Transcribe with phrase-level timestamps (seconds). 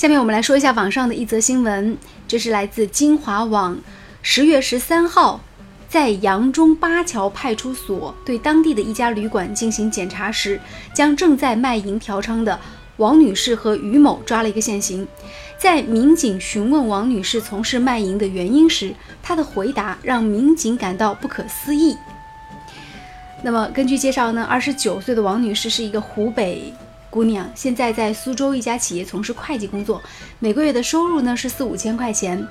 [0.00, 1.94] 下面我们来说一下网上的一则新闻，
[2.26, 3.78] 这是来自金华网，
[4.22, 5.38] 十月十三号，
[5.90, 10.58] 在扬中八桥派出所对当地的一家旅馆进行检查时，
[10.94, 12.58] 将正在卖淫嫖娼的
[12.96, 15.06] 王女士和于某抓了一个现行。
[15.58, 21.94] 在民警询问王女士从事卖淫的原因时，她的回答让民警感到不可思议。
[23.42, 26.72] 那么根据介绍呢，二十九岁的王女士是一个湖北。
[27.10, 30.00] 姑娘现在在苏州一家企业从事会计工作，
[30.38, 32.46] 每个月的收入呢是四五千块钱。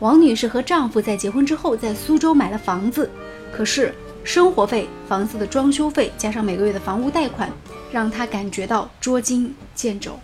[0.00, 3.08] 王女士和丈夫在结婚之后在苏州买了房子，
[3.50, 7.50] 可是生活费、房子的装修费加上每个月的房屋贷款，
[7.90, 10.18] 让她感觉到捉襟见肘。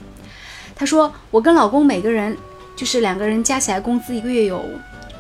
[0.75, 2.37] 她说：“我跟老公每个人
[2.77, 4.63] 就是两个人加起来工资一个月有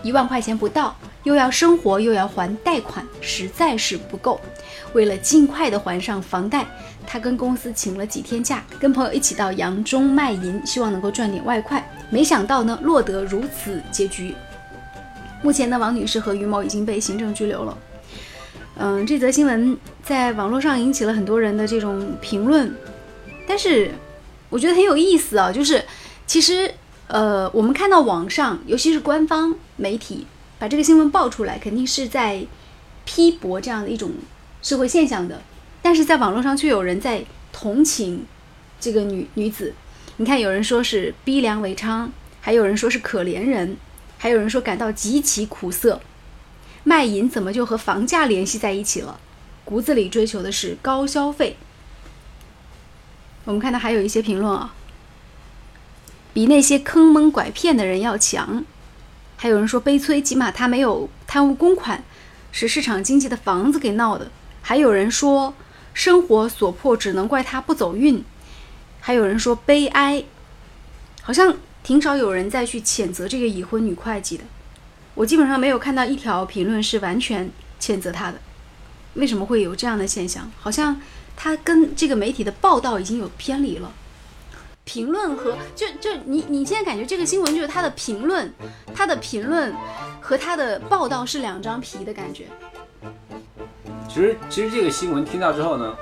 [0.02, 4.40] 一万块钱不到，又要生活又要还贷款，实在是不够。
[4.92, 6.66] 为了尽快的还上房贷。”
[7.06, 11.84] 他跟公司请了几天假，跟朋友一起到扬中卖淫，希望能够赚点外快。
[12.08, 14.32] 没想到呢，落得如此结局。
[15.42, 17.76] 目前呢，王女士和于某已经被行政拘留了。
[18.76, 22.72] 嗯，这则新闻在网络上引起了很多人的这种评论，
[23.44, 23.90] 但是
[24.48, 25.50] 我觉得很有意思啊。
[25.50, 25.84] 就是
[26.28, 26.72] 其实，
[27.08, 30.26] 呃，我们看到网上，尤其是官方媒体
[30.60, 32.44] 把这个新闻爆出来，肯定是在
[33.06, 34.12] 批驳这样的一种
[34.60, 35.40] 社会现象的。
[35.80, 38.26] 但是在网络上却有人在同情
[38.78, 39.72] 这个女女子，
[40.18, 42.10] 你看，有人说是逼良为娼，
[42.42, 43.78] 还有人说是可怜人，
[44.18, 46.02] 还有人说感到极其苦涩。
[46.84, 49.18] 卖淫怎么就和房价联系在一起了？
[49.64, 51.56] 骨子里追求的是高消费。
[53.46, 54.74] 我们看到还有一些评论啊，
[56.34, 58.62] 比那些坑蒙拐骗的人要强。
[59.40, 62.04] 还有人说悲催，起码他没有贪污公款，
[62.52, 64.30] 是市场经济的房子给闹的。
[64.60, 65.54] 还有人说。
[65.92, 68.24] 生活所迫，只能怪他不走运。
[69.00, 70.22] 还有人说悲哀，
[71.20, 74.44] 好像挺少有人再去谴责这个已婚女会计的。
[75.14, 78.40] 我基本上没有看到一条评论是完全谴责她的。
[79.14, 80.48] 为什么会有这样的现象？
[80.60, 81.00] 好像
[81.36, 83.92] 他跟这个媒体的报道已经有偏离了。
[84.84, 88.52] 评论和就就你你现在感觉这个新闻就是他的评论，
[88.94, 89.74] 他的评论
[90.20, 92.48] 和他的报道是两张皮的感觉。
[94.08, 95.96] 其实，其实这个新闻听到之后呢，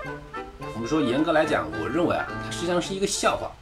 [0.75, 3.53] 我们说严格来讲，我认为啊，它实际上是一个笑话。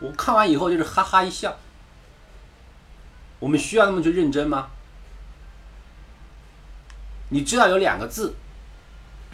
[0.00, 1.56] 我看完以后就是哈哈一笑。
[3.40, 4.68] 我们需要那么去认真吗？
[7.28, 8.34] 你知道有两个字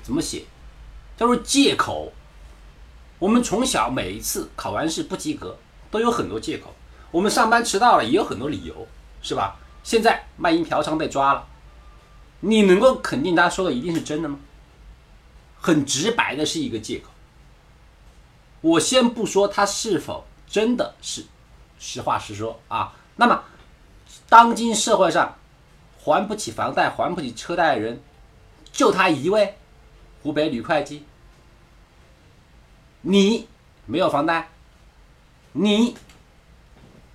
[0.03, 0.45] 怎么写，
[1.17, 2.13] 叫做借口。
[3.19, 5.57] 我们从小每一次考完试不及格，
[5.91, 6.75] 都有很多借口。
[7.11, 8.87] 我们上班迟到了也有很多理由，
[9.23, 9.57] 是吧？
[9.83, 11.47] 现在卖淫嫖娼被抓了。
[12.41, 14.39] 你能够肯定他说的一定是真的吗？
[15.61, 17.11] 很直白的是一个借口。
[18.61, 21.25] 我先不说他是否真的是
[21.79, 22.93] 实话实说啊。
[23.17, 23.45] 那么，
[24.29, 25.37] 当今社会上
[26.03, 28.03] 还不起房贷、还不起车贷的人，
[28.73, 29.57] 就他一位，
[30.23, 31.05] 湖北女会计。
[33.07, 33.47] 你
[33.85, 34.49] 没有房贷，
[35.53, 35.95] 你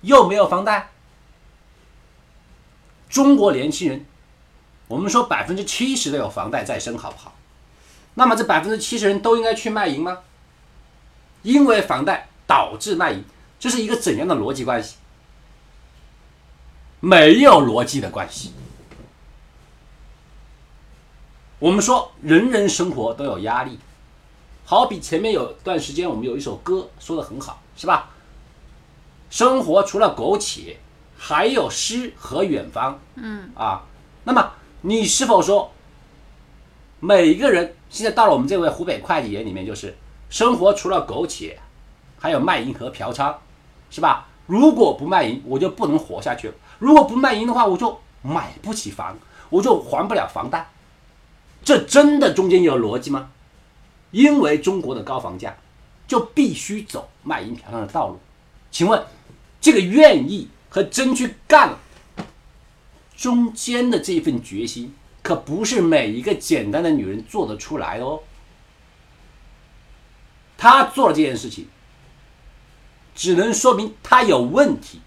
[0.02, 0.90] 又没有房贷，
[3.08, 4.06] 中国年轻人。
[4.86, 7.34] 我们说百分之七十都有房贷在身，好不好？
[8.14, 10.20] 那么这百分之七十人都应该去卖淫吗？
[11.42, 13.24] 因为房贷导致卖淫，
[13.58, 14.96] 这是一个怎样的逻辑关系？
[17.00, 18.52] 没有逻辑的关系。
[21.58, 23.78] 我们说人人生活都有压力，
[24.70, 28.08] 好比前面有段时间我们有一首歌说的很好，是吧？
[29.28, 30.76] 生活除了苟且，
[31.18, 33.00] 还有诗和远方。
[33.16, 33.82] 嗯啊，
[34.22, 34.52] 那么。
[34.82, 35.72] 你是否说，
[37.00, 39.98] 每一个人现在到了我们这位湖北会计眼里面，就是
[40.28, 41.58] 生活除了苟且，
[42.16, 43.34] 还有卖淫和嫖娼，
[43.90, 44.28] 是吧？
[44.46, 50.70] 如果不卖淫，我就不能活下去了；如果不卖淫的话，我就买不起房，我就还不了房贷。
[51.64, 53.30] 这真的中间有逻辑吗？
[54.10, 55.56] 因为中国的高房价，
[56.06, 58.18] 就必须走卖淫嫖娼的道路。
[58.70, 59.04] 请问，
[59.60, 61.76] 这个愿意和真去干？
[63.16, 68.20] 中间的这份决心，可不是每一个简单的女人做得出来的哦。
[70.56, 71.68] 她做了这件事情，
[73.14, 75.02] 只能说明她有问题，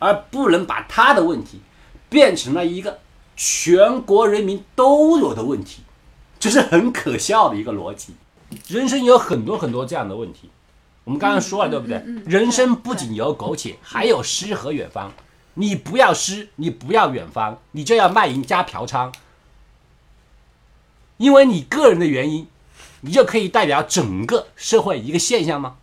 [0.00, 1.60] 而不能把她的问题
[2.08, 2.98] 变成了一个
[3.36, 5.83] 全国人民都有的问题，
[6.44, 8.14] 这是很可笑的一个逻辑。
[8.68, 10.50] 人生有很多很多这样的问题，
[11.04, 11.96] 我们刚刚说了，对不对？
[12.26, 15.10] 人生不仅有苟且，还有诗和远方。
[15.54, 19.10] 你不要诗，你不要远方，你就要卖淫加嫖娼，
[21.16, 22.46] 因为你个人的原因，
[23.00, 25.76] 你就可以代表整个社会一个现象吗？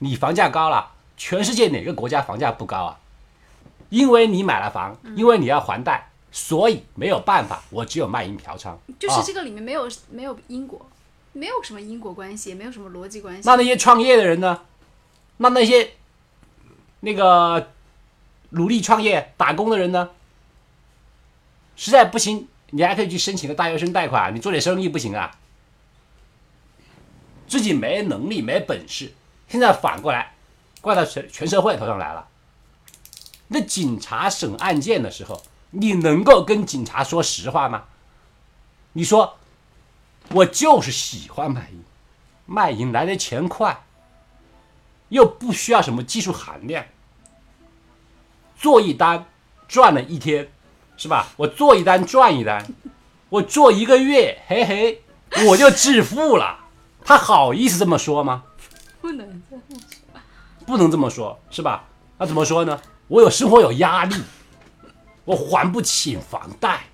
[0.00, 2.98] 你房价高了，全世界哪个国家房价不高啊？
[3.88, 8.68] 因为你买了房，因为你要还贷，所以没有办法，我只有卖淫嫖娼。
[8.68, 10.86] 啊就是这个里面没有、没有因果，
[11.32, 13.40] 没有什么因果关系，也没有什么逻辑关系。
[13.48, 14.60] 那那些创业的人呢？
[15.38, 15.92] 那那些
[17.00, 17.72] 那个
[18.50, 20.10] 努力创业打工的人呢？
[21.74, 25.38] 实在不行，你还可以去申请个大学生贷款，你做点生意不行啊？
[27.48, 29.14] 自己没能力没本事，
[29.48, 30.34] 现在反过来
[30.82, 32.28] 怪到全全社会头上来了。
[33.48, 37.84] 那警察审案件的时候，你能够跟警察说实话吗？
[38.92, 39.36] 你说
[40.30, 41.84] 我就是喜欢卖淫，
[42.46, 43.84] 卖淫来的钱快，
[45.10, 46.84] 又不需要什么技术含量，
[48.58, 49.26] 做一单
[49.68, 50.50] 赚了一天，
[50.96, 51.28] 是吧？
[51.36, 52.66] 我做一单赚一单，
[53.28, 55.02] 我做一个月，嘿嘿，
[55.46, 56.60] 我就致富了。
[57.04, 58.44] 他好意思这么说吗？
[59.00, 60.20] 不能这么说
[60.66, 61.84] 不能这么说，是吧？
[62.18, 62.80] 那怎么说呢？
[63.08, 64.16] 我有生活有压力，
[65.26, 66.84] 我还不起房贷，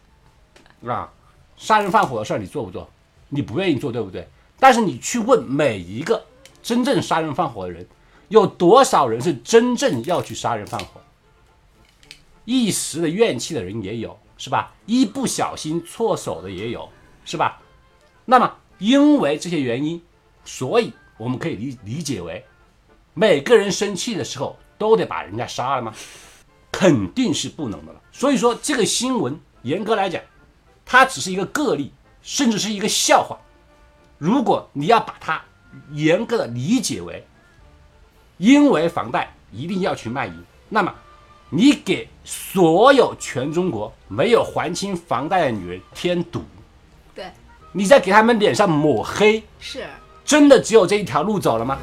[0.85, 1.09] 啊，
[1.57, 2.91] 杀人放火的事儿你做不做？
[3.29, 4.29] 你不愿意做，对不对？
[4.59, 6.25] 但是你去问每一个
[6.63, 7.87] 真正杀人放火的人，
[8.29, 11.01] 有多少人是真正要去杀人放火？
[12.45, 14.75] 一时的怨气的人也有，是吧？
[14.87, 16.89] 一不小心错手的也有，
[17.25, 17.61] 是吧？
[18.25, 20.03] 那么因为这些原因，
[20.45, 22.45] 所以我们可以理理解为，
[23.15, 25.95] 每个人生气的时候都得把人家杀了吗？
[26.73, 28.01] 肯定是不能的了。
[28.11, 30.21] 所以说这个新闻严格来讲，
[30.85, 31.93] 它只是一个个例，
[32.23, 33.39] 甚至是一个笑话。
[34.19, 35.41] 如果你要把它
[35.93, 37.25] 严格的理解为，
[38.39, 40.93] 因为房贷一定要去卖淫，那么
[41.51, 46.43] 你给所有全中国没有还清房贷的女人添堵，
[47.15, 47.31] 对，
[47.73, 49.85] 你在给他们脸上抹黑，是。
[50.25, 51.77] 真的只有这一条路走了吗？